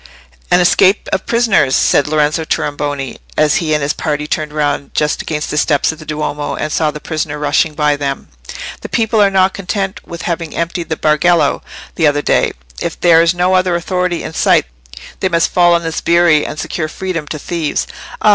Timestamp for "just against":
4.95-5.51